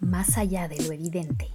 [0.00, 1.50] más allá de lo evidente.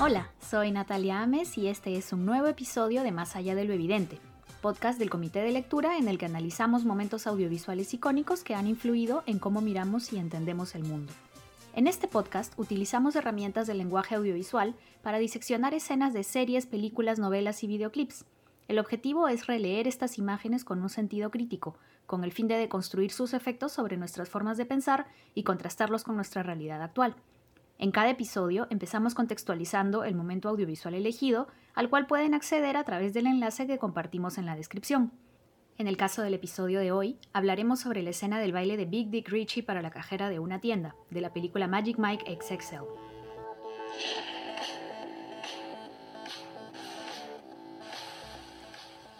[0.00, 3.72] Hola, soy Natalia Ames y este es un nuevo episodio de Más allá de lo
[3.72, 4.18] evidente,
[4.60, 9.22] podcast del Comité de Lectura en el que analizamos momentos audiovisuales icónicos que han influido
[9.26, 11.12] en cómo miramos y entendemos el mundo.
[11.74, 17.62] En este podcast utilizamos herramientas del lenguaje audiovisual para diseccionar escenas de series, películas, novelas
[17.62, 18.24] y videoclips.
[18.68, 21.76] El objetivo es releer estas imágenes con un sentido crítico,
[22.06, 26.16] con el fin de deconstruir sus efectos sobre nuestras formas de pensar y contrastarlos con
[26.16, 27.16] nuestra realidad actual.
[27.78, 33.12] En cada episodio empezamos contextualizando el momento audiovisual elegido, al cual pueden acceder a través
[33.12, 35.10] del enlace que compartimos en la descripción.
[35.78, 39.10] En el caso del episodio de hoy, hablaremos sobre la escena del baile de Big
[39.10, 42.84] Dick Richie para la cajera de una tienda, de la película Magic Mike XXL.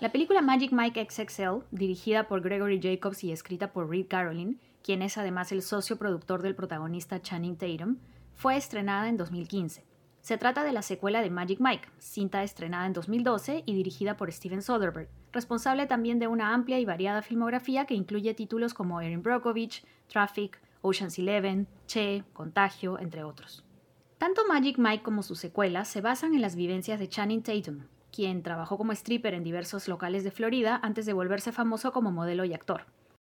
[0.02, 5.00] La película Magic Mike XXL, dirigida por Gregory Jacobs y escrita por Reed Carolyn, quien
[5.00, 7.98] es además el socio productor del protagonista Channing Tatum,
[8.34, 9.84] fue estrenada en 2015.
[10.20, 14.32] Se trata de la secuela de Magic Mike, cinta estrenada en 2012 y dirigida por
[14.32, 19.22] Steven Soderbergh, responsable también de una amplia y variada filmografía que incluye títulos como Erin
[19.22, 23.64] Brockovich, Traffic, Ocean's Eleven, Che, Contagio, entre otros.
[24.18, 28.42] Tanto Magic Mike como su secuela se basan en las vivencias de Channing Tatum, quien
[28.42, 32.54] trabajó como stripper en diversos locales de Florida antes de volverse famoso como modelo y
[32.54, 32.86] actor.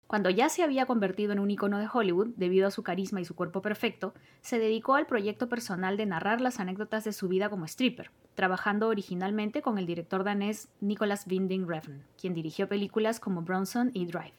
[0.07, 3.25] Cuando ya se había convertido en un icono de Hollywood debido a su carisma y
[3.25, 7.47] su cuerpo perfecto, se dedicó al proyecto personal de narrar las anécdotas de su vida
[7.51, 13.43] como stripper, trabajando originalmente con el director danés Nicholas Winding Refn, quien dirigió películas como
[13.43, 14.33] Bronson y Drive.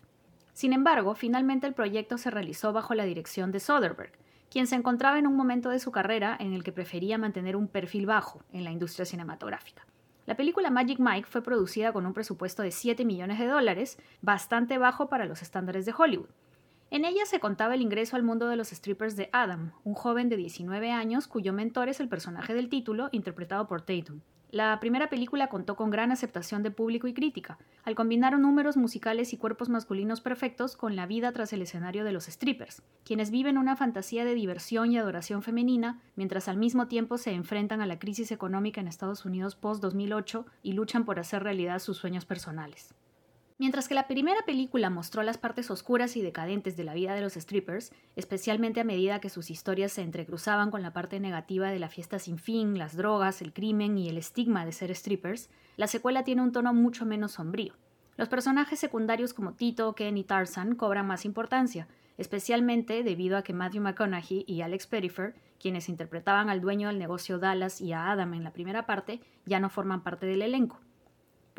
[0.55, 4.19] Sin embargo, finalmente el proyecto se realizó bajo la dirección de Soderbergh,
[4.51, 7.69] quien se encontraba en un momento de su carrera en el que prefería mantener un
[7.69, 9.87] perfil bajo en la industria cinematográfica.
[10.27, 14.79] La película Magic Mike fue producida con un presupuesto de 7 millones de dólares, bastante
[14.79, 16.29] bajo para los estándares de Hollywood.
[16.91, 20.29] En ella se contaba el ingreso al mundo de los strippers de Adam, un joven
[20.29, 24.21] de 19 años cuyo mentor es el personaje del título, interpretado por Tatum.
[24.53, 29.33] La primera película contó con gran aceptación de público y crítica, al combinar números musicales
[29.33, 33.59] y cuerpos masculinos perfectos con la vida tras el escenario de los strippers, quienes viven
[33.59, 38.01] una fantasía de diversión y adoración femenina, mientras al mismo tiempo se enfrentan a la
[38.01, 42.93] crisis económica en Estados Unidos post-2008 y luchan por hacer realidad sus sueños personales.
[43.61, 47.21] Mientras que la primera película mostró las partes oscuras y decadentes de la vida de
[47.21, 51.79] los strippers, especialmente a medida que sus historias se entrecruzaban con la parte negativa de
[51.79, 55.89] la fiesta sin fin, las drogas, el crimen y el estigma de ser strippers, la
[55.89, 57.75] secuela tiene un tono mucho menos sombrío.
[58.17, 63.53] Los personajes secundarios como Tito, Ken y Tarzan cobran más importancia, especialmente debido a que
[63.53, 68.33] Matthew McConaughey y Alex Pettyfer, quienes interpretaban al dueño del negocio Dallas y a Adam
[68.33, 70.81] en la primera parte, ya no forman parte del elenco.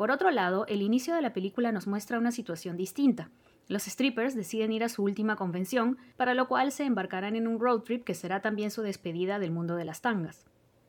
[0.02, 3.30] Por otro lado, el inicio de la película nos muestra una situación distinta.
[3.68, 7.60] Los strippers deciden ir a su última convención, para lo cual se embarcarán en un
[7.60, 10.44] road trip que será también su despedida del mundo de las tangas.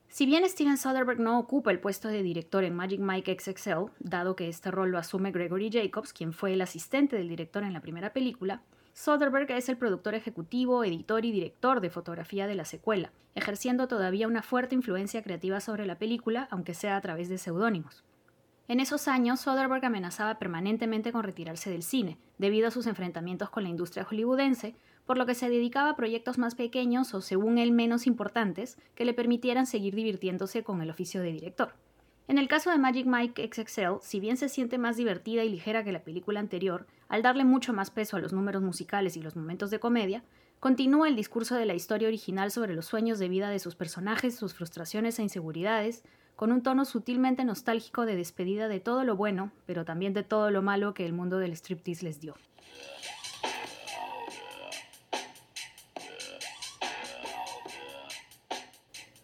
[0.08, 4.36] Si bien Steven Soderbergh no ocupa el puesto de director en Magic Mike XXL, dado
[4.36, 7.82] que este rol lo asume Gregory Jacobs, quien fue el asistente del director en la
[7.82, 8.64] primera película,
[8.94, 14.28] Soderbergh es el productor ejecutivo, editor y director de fotografía de la secuela, ejerciendo todavía
[14.28, 18.04] una fuerte influencia creativa sobre la película, aunque sea a través de seudónimos.
[18.70, 23.64] En esos años, Soderbergh amenazaba permanentemente con retirarse del cine, debido a sus enfrentamientos con
[23.64, 24.76] la industria hollywoodense,
[25.06, 29.04] por lo que se dedicaba a proyectos más pequeños o, según él, menos importantes, que
[29.04, 31.74] le permitieran seguir divirtiéndose con el oficio de director.
[32.30, 35.84] En el caso de Magic Mike XXL, si bien se siente más divertida y ligera
[35.84, 39.36] que la película anterior, al darle mucho más peso a los números musicales y los
[39.36, 40.24] momentos de comedia,
[40.62, 44.38] continúa el discurso de la historia original sobre los sueños de vida de sus personajes,
[44.38, 49.52] sus frustraciones e inseguridades, con un tono sutilmente nostálgico de despedida de todo lo bueno,
[49.66, 52.36] pero también de todo lo malo que el mundo del striptease les dio.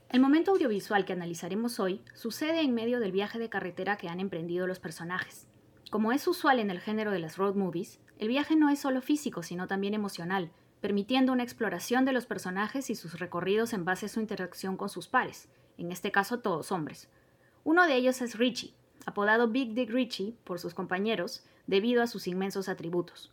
[0.10, 4.20] El momento audiovisual que analizaremos hoy sucede en medio del viaje de carretera que han
[4.20, 5.48] emprendido los personajes.
[5.92, 9.02] Como es usual en el género de las road movies, el viaje no es solo
[9.02, 10.52] físico, sino también emocional,
[10.82, 14.90] permitiendo una exploración de los personajes y sus recorridos en base a su interacción con
[14.90, 15.48] sus pares,
[15.80, 17.08] en este caso todos hombres.
[17.64, 18.74] Uno de ellos es Richie,
[19.06, 23.32] apodado Big Dick Richie por sus compañeros debido a sus inmensos atributos.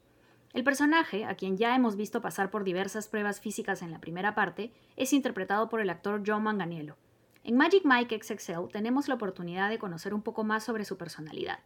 [0.52, 4.34] El personaje, a quien ya hemos visto pasar por diversas pruebas físicas en la primera
[4.34, 6.96] parte, es interpretado por el actor John Manganiello.
[7.44, 11.60] En Magic Mike XXL tenemos la oportunidad de conocer un poco más sobre su personalidad.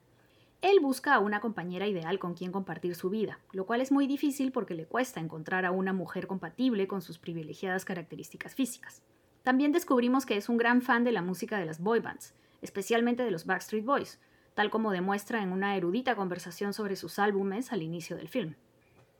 [0.60, 4.06] Él busca a una compañera ideal con quien compartir su vida, lo cual es muy
[4.06, 9.02] difícil porque le cuesta encontrar a una mujer compatible con sus privilegiadas características físicas.
[9.50, 13.24] También descubrimos que es un gran fan de la música de las boy bands, especialmente
[13.24, 14.20] de los Backstreet Boys,
[14.54, 18.54] tal como demuestra en una erudita conversación sobre sus álbumes al inicio del film.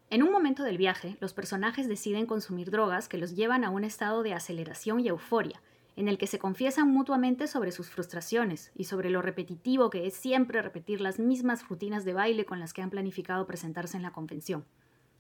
[0.09, 3.83] En un momento del viaje, los personajes deciden consumir drogas que los llevan a un
[3.83, 5.61] estado de aceleración y euforia,
[5.97, 10.15] en el que se confiesan mutuamente sobre sus frustraciones y sobre lo repetitivo que es
[10.15, 14.13] siempre repetir las mismas rutinas de baile con las que han planificado presentarse en la
[14.13, 14.65] convención.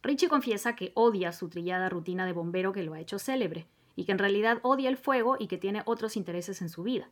[0.04, 3.66] Richie confiesa que odia su trillada rutina de bombero que lo ha hecho célebre,
[3.96, 7.10] y que en realidad odia el fuego y que tiene otros intereses en su vida.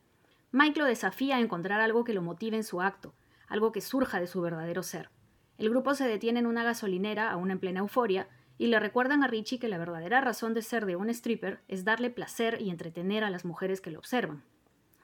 [0.51, 3.13] Mike lo desafía a encontrar algo que lo motive en su acto,
[3.47, 5.09] algo que surja de su verdadero ser.
[5.57, 8.27] El grupo se detiene en una gasolinera, aún en plena euforia,
[8.57, 11.85] y le recuerdan a Richie que la verdadera razón de ser de un stripper es
[11.85, 14.43] darle placer y entretener a las mujeres que lo observan.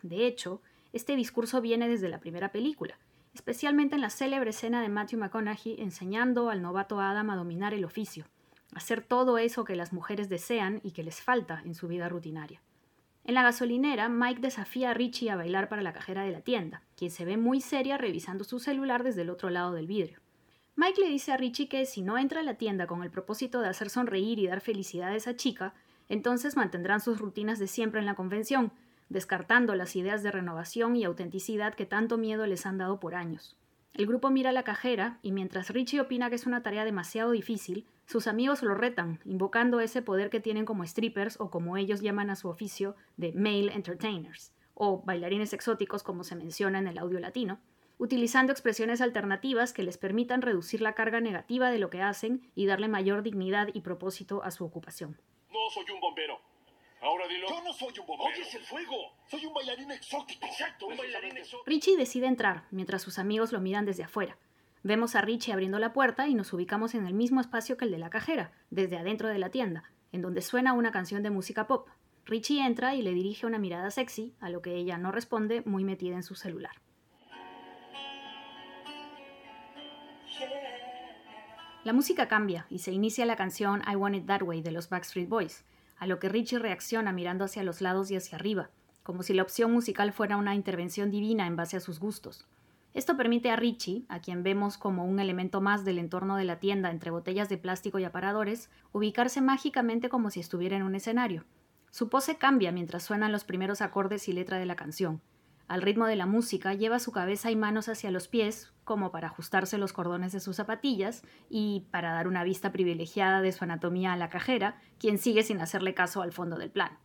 [0.02, 0.62] De hecho,
[0.94, 2.98] este discurso viene desde la primera película,
[3.34, 7.86] especialmente en la célebre escena de Matthew McConaughey enseñando al novato Adam a dominar el
[7.86, 8.26] oficio,
[8.76, 12.62] hacer todo eso que las mujeres desean y que les falta en su vida rutinaria.
[13.24, 16.84] En la gasolinera, Mike desafía a Richie a bailar para la cajera de la tienda,
[16.96, 20.20] quien se ve muy seria revisando su celular desde el otro lado del vidrio.
[20.76, 23.62] Mike le dice a Richie que si no entra a la tienda con el propósito
[23.62, 25.74] de hacer sonreír y dar felicidad a esa chica,
[26.10, 28.74] entonces mantendrán sus rutinas de siempre en la convención,
[29.10, 33.58] descartando las ideas de renovación y autenticidad que tanto miedo les han dado por años.
[33.96, 37.88] El grupo mira la cajera y mientras Richie opina que es una tarea demasiado difícil,
[38.06, 42.30] sus amigos lo retan, invocando ese poder que tienen como strippers o como ellos llaman
[42.30, 47.22] a su oficio de male entertainers, o bailarines exóticos como se menciona en el audio
[47.22, 47.62] latino,
[47.98, 52.66] utilizando expresiones alternativas que les permitan reducir la carga negativa de lo que hacen y
[52.66, 55.22] darle mayor dignidad y propósito a su ocupación.
[55.54, 56.42] No soy un bombero.
[57.02, 57.48] Ahora dilo.
[57.50, 58.30] Yo no soy un bombero.
[58.30, 58.96] Oyes el fuego.
[59.30, 60.46] Soy un bailarín exótico.
[60.46, 61.64] Exacto, un bailarín exótico.
[61.66, 64.38] Richie decide entrar, mientras sus amigos lo miran desde afuera.
[64.84, 67.92] Vemos a Richie abriendo la puerta y nos ubicamos en el mismo espacio que el
[67.92, 71.66] de la cajera, desde adentro de la tienda, en donde suena una canción de música
[71.68, 71.90] pop.
[72.26, 75.84] Richie entra y le dirige una mirada sexy, a lo que ella no responde, muy
[75.84, 76.74] metida en su celular.
[81.84, 84.90] La música cambia y se inicia la canción I Want It That Way de los
[84.90, 85.64] Backstreet Boys,
[85.98, 88.70] a lo que Richie reacciona mirando hacia los lados y hacia arriba,
[89.04, 92.48] como si la opción musical fuera una intervención divina en base a sus gustos.
[92.94, 96.60] Esto permite a Richie, a quien vemos como un elemento más del entorno de la
[96.60, 101.44] tienda entre botellas de plástico y aparadores, ubicarse mágicamente como si estuviera en un escenario.
[101.92, 105.22] Su pose cambia mientras suenan los primeros acordes y letra de la canción,
[105.68, 109.28] al ritmo de la música, lleva su cabeza y manos hacia los pies, como para
[109.28, 114.14] ajustarse los cordones de sus zapatillas y para dar una vista privilegiada de su anatomía
[114.14, 117.00] a la cajera, quien sigue sin hacerle caso al fondo del plan.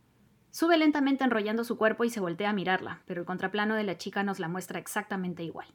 [0.51, 3.97] Sube lentamente enrollando su cuerpo y se voltea a mirarla, pero el contraplano de la
[3.97, 5.67] chica nos la muestra exactamente igual.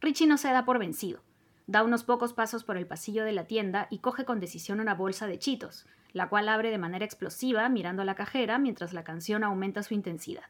[0.00, 1.22] Richie no se da por vencido.
[1.66, 4.94] Da unos pocos pasos por el pasillo de la tienda y coge con decisión una
[4.94, 9.04] bolsa de chitos, la cual abre de manera explosiva mirando a la cajera mientras la
[9.04, 10.44] canción aumenta su intensidad.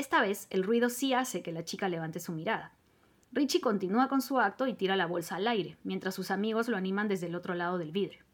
[0.00, 2.72] Esta vez, el ruido sí hace que la chica levante su mirada.
[3.32, 6.78] Richie continúa con su acto y tira la bolsa al aire, mientras sus amigos lo
[6.78, 8.24] animan desde el otro lado del vidrio.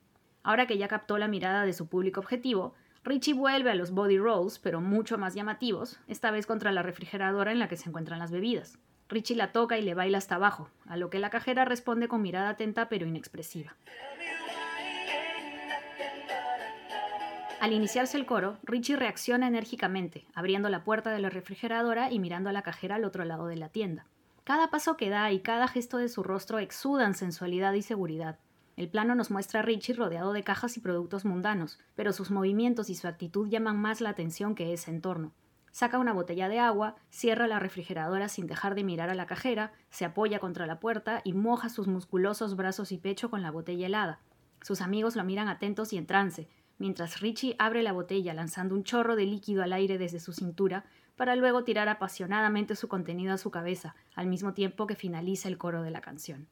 [0.45, 4.17] Ahora que ya captó la mirada de su público objetivo, Richie vuelve a los body
[4.17, 8.21] rolls, pero mucho más llamativos, esta vez contra la refrigeradora en la que se encuentran
[8.21, 8.79] las bebidas.
[9.09, 12.23] Richie la toca y le baila hasta abajo, a lo que la cajera responde con
[12.23, 13.75] mirada atenta pero inexpresiva.
[17.61, 22.51] Al iniciarse el coro, Richie reacciona enérgicamente, abriendo la puerta de la refrigeradora y mirando
[22.51, 24.07] a la cajera al otro lado de la tienda.
[24.45, 28.39] Cada paso que da y cada gesto de su rostro exudan sensualidad y seguridad.
[28.77, 32.91] El plano nos muestra a Richie rodeado de cajas y productos mundanos, pero sus movimientos
[32.91, 35.33] y su actitud llaman más la atención que ese entorno.
[35.73, 39.73] Saca una botella de agua, cierra la refrigeradora sin dejar de mirar a la cajera,
[39.91, 43.87] se apoya contra la puerta y moja sus musculosos brazos y pecho con la botella
[43.87, 44.21] helada.
[44.63, 48.85] Sus amigos lo miran atentos y en trance, mientras Richie abre la botella lanzando un
[48.85, 50.85] chorro de líquido al aire desde su cintura,
[51.17, 55.59] para luego tirar apasionadamente su contenido a su cabeza, al mismo tiempo que finaliza el
[55.59, 56.49] coro de la canción.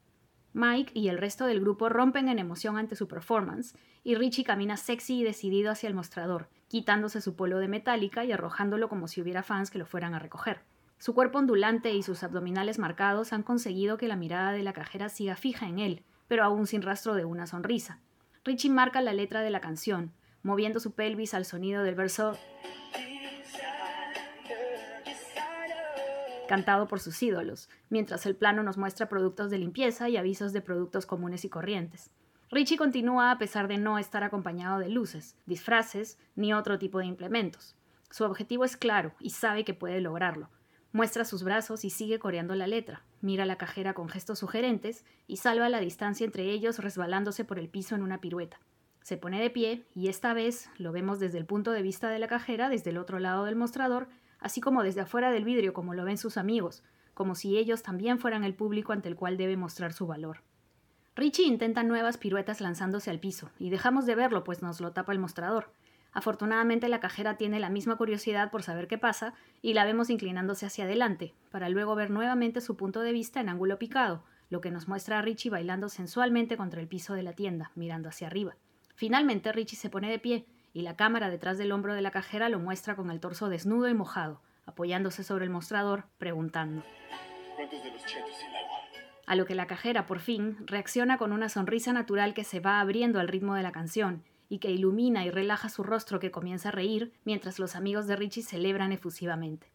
[0.55, 4.77] Mike y el resto del grupo rompen en emoción ante su performance, y Richie camina
[4.77, 9.21] sexy y decidido hacia el mostrador, quitándose su polo de metálica y arrojándolo como si
[9.21, 10.61] hubiera fans que lo fueran a recoger.
[10.99, 15.09] Su cuerpo ondulante y sus abdominales marcados han conseguido que la mirada de la cajera
[15.09, 17.99] siga fija en él, pero aún sin rastro de una sonrisa.
[18.45, 22.37] Richie marca la letra de la canción, moviendo su pelvis al sonido del verso
[26.47, 30.61] cantado por sus ídolos, mientras el plano nos muestra productos de limpieza y avisos de
[30.61, 32.11] productos comunes y corrientes.
[32.51, 37.07] Richie continúa a pesar de no estar acompañado de luces, disfraces ni otro tipo de
[37.07, 37.75] implementos.
[38.11, 40.51] Su objetivo es claro y sabe que puede lograrlo.
[40.95, 45.39] Muestra sus brazos y sigue coreando la letra, mira la cajera con gestos sugerentes y
[45.39, 48.61] salva la distancia entre ellos resbalándose por el piso en una pirueta.
[49.03, 52.21] Se pone de pie y esta vez lo vemos desde el punto de vista de
[52.21, 54.07] la cajera, desde el otro lado del mostrador,
[54.39, 58.21] así como desde afuera del vidrio como lo ven sus amigos, como si ellos también
[58.21, 60.43] fueran el público ante el cual debe mostrar su valor.
[61.17, 65.11] Richie intenta nuevas piruetas lanzándose al piso, y dejamos de verlo pues nos lo tapa
[65.11, 65.73] el mostrador.
[66.15, 70.65] Afortunadamente la cajera tiene la misma curiosidad por saber qué pasa y la vemos inclinándose
[70.65, 74.71] hacia adelante, para luego ver nuevamente su punto de vista en ángulo picado, lo que
[74.71, 78.55] nos muestra a Richie bailando sensualmente contra el piso de la tienda, mirando hacia arriba.
[78.95, 82.49] Finalmente Richie se pone de pie y la cámara detrás del hombro de la cajera
[82.49, 86.85] lo muestra con el torso desnudo y mojado, apoyándose sobre el mostrador, preguntando.
[87.57, 88.79] ¿Cuántos de los chetos y el agua?
[89.27, 92.79] A lo que la cajera, por fin, reacciona con una sonrisa natural que se va
[92.79, 96.69] abriendo al ritmo de la canción y que ilumina y relaja su rostro que comienza
[96.69, 99.75] a reír mientras los amigos de Richie celebran efusivamente.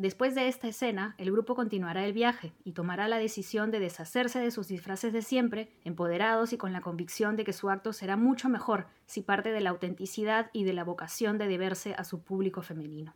[0.00, 4.38] Después de esta escena, el grupo continuará el viaje y tomará la decisión de deshacerse
[4.38, 8.16] de sus disfraces de siempre, empoderados y con la convicción de que su acto será
[8.16, 12.22] mucho mejor si parte de la autenticidad y de la vocación de deberse a su
[12.22, 13.14] público femenino.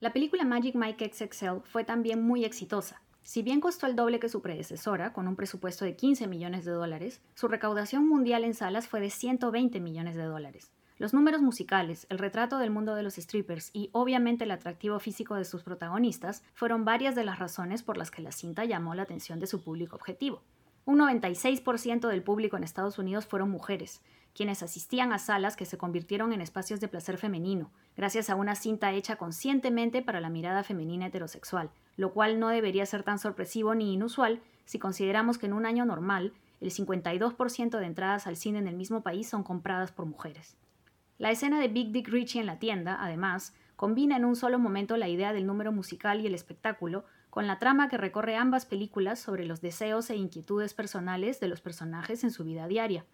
[0.00, 4.30] La película Magic Mike XXL fue también muy exitosa, si bien costó el doble que
[4.30, 8.88] su predecesora, con un presupuesto de 15 millones de dólares, su recaudación mundial en salas
[8.88, 10.72] fue de 120 millones de dólares.
[10.96, 15.34] Los números musicales, el retrato del mundo de los strippers y obviamente el atractivo físico
[15.34, 19.02] de sus protagonistas fueron varias de las razones por las que la cinta llamó la
[19.02, 20.40] atención de su público objetivo.
[20.86, 24.00] Un 96% del público en Estados Unidos fueron mujeres,
[24.34, 28.54] quienes asistían a salas que se convirtieron en espacios de placer femenino, gracias a una
[28.54, 33.74] cinta hecha conscientemente para la mirada femenina heterosexual, lo cual no debería ser tan sorpresivo
[33.74, 38.58] ni inusual si consideramos que en un año normal el 52% de entradas al cine
[38.58, 40.56] en el mismo país son compradas por mujeres.
[41.18, 44.96] La escena de Big Dick Richie en la tienda, además, combina en un solo momento
[44.96, 49.18] la idea del número musical y el espectáculo con la trama que recorre ambas películas
[49.18, 53.04] sobre los deseos e inquietudes personales de los personajes en su vida diaria.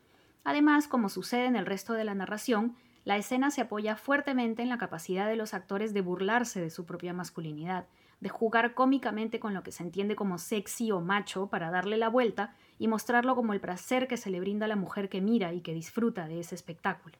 [0.44, 4.68] Además, como sucede en el resto de la narración, la escena se apoya fuertemente en
[4.68, 7.86] la capacidad de los actores de burlarse de su propia masculinidad,
[8.20, 12.08] de jugar cómicamente con lo que se entiende como sexy o macho para darle la
[12.08, 15.52] vuelta y mostrarlo como el placer que se le brinda a la mujer que mira
[15.52, 17.18] y que disfruta de ese espectáculo.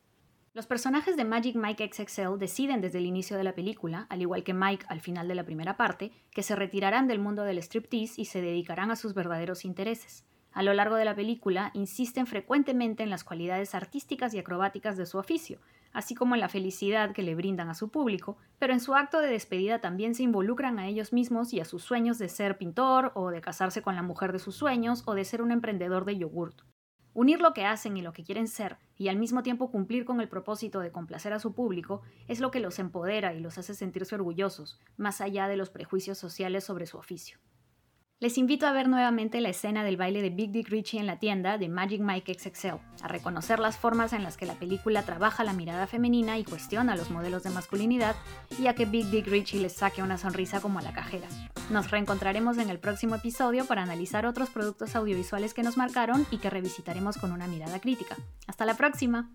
[0.54, 4.45] Los personajes de Magic Mike XXL deciden desde el inicio de la película, al igual
[4.45, 8.21] que Mike al final de la primera parte, que se retirarán del mundo del striptease
[8.21, 10.25] y se dedicarán a sus verdaderos intereses.
[10.55, 15.05] A lo largo de la película insisten frecuentemente en las cualidades artísticas y acrobáticas de
[15.05, 15.59] su oficio,
[15.93, 19.19] así como en la felicidad que le brindan a su público, pero en su acto
[19.19, 23.11] de despedida también se involucran a ellos mismos y a sus sueños de ser pintor
[23.17, 26.19] o de casarse con la mujer de sus sueños o de ser un emprendedor de
[26.19, 26.63] yogurt.
[27.15, 30.21] Unir lo que hacen y lo que quieren ser, y al mismo tiempo cumplir con
[30.21, 33.75] el propósito de complacer a su público, es lo que los empodera y los hace
[33.75, 37.39] sentirse orgullosos, más allá de los prejuicios sociales sobre su oficio.
[38.25, 41.19] Les invito a ver nuevamente la escena del baile de Big Dick Richie en la
[41.19, 45.45] tienda de Magic Mike XXL, a reconocer las formas en las que la película trabaja
[45.45, 48.16] la mirada femenina y cuestiona los modelos de masculinidad,
[48.59, 51.28] y a que Big Dick Richie les saque una sonrisa como a la cajera.
[51.69, 56.38] Nos reencontraremos en el próximo episodio para analizar otros productos audiovisuales que nos marcaron y
[56.38, 58.16] que revisitaremos con una mirada crítica.
[58.47, 59.28] Hasta la próxima.